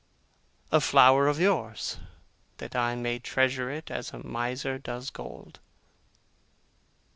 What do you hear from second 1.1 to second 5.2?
of yours, that I may treasure it as a miser does